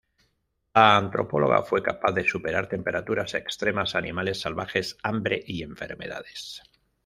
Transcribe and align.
La 0.73 0.97
antropóloga 0.97 1.61
fue 1.61 1.83
capaz 1.83 2.11
de 2.13 2.27
superar 2.27 2.67
temperaturas 2.67 3.35
extremas, 3.35 3.93
animales 3.93 4.39
salvajes, 4.41 4.97
hambre 5.03 5.39
y 5.45 5.61
enfermedades. 5.61 6.63